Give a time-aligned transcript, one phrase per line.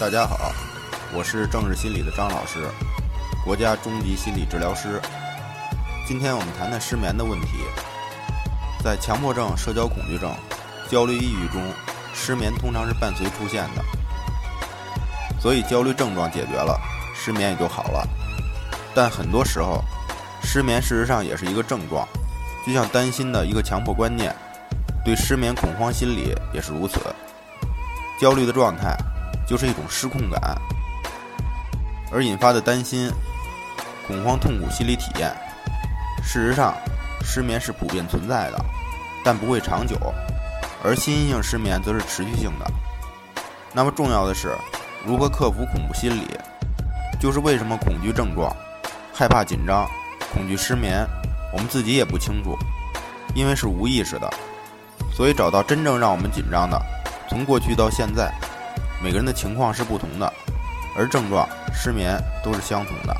[0.00, 0.50] 大家好，
[1.12, 2.66] 我是正视心理的张老师，
[3.44, 4.98] 国家中级心理治疗师。
[6.08, 7.48] 今天我们谈谈失眠的问题。
[8.82, 10.34] 在强迫症、社交恐惧症、
[10.88, 11.62] 焦虑、抑郁中，
[12.14, 13.84] 失眠通常是伴随出现的。
[15.38, 16.80] 所以焦虑症状解决了，
[17.14, 18.08] 失眠也就好了。
[18.94, 19.84] 但很多时候，
[20.42, 22.08] 失眠事实上也是一个症状，
[22.66, 24.34] 就像担心的一个强迫观念，
[25.04, 26.98] 对失眠恐慌心理也是如此。
[28.18, 28.96] 焦虑的状态。
[29.50, 30.56] 就是一种失控感，
[32.12, 33.10] 而引发的担心、
[34.06, 35.34] 恐慌、痛苦心理体验。
[36.22, 36.72] 事实上，
[37.20, 38.64] 失眠是普遍存在的，
[39.24, 39.96] 但不会长久；
[40.84, 42.70] 而心因性失眠则是持续性的。
[43.72, 44.56] 那么重要的是，
[45.04, 46.28] 如何克服恐怖心理？
[47.20, 48.54] 就是为什么恐惧症状、
[49.12, 49.84] 害怕紧张、
[50.32, 51.04] 恐惧失眠，
[51.52, 52.56] 我们自己也不清楚，
[53.34, 54.32] 因为是无意识的。
[55.12, 56.80] 所以，找到真正让我们紧张的，
[57.28, 58.32] 从过去到现在。
[59.02, 60.32] 每个人的情况是不同的，
[60.96, 63.16] 而症状失眠都是相同的。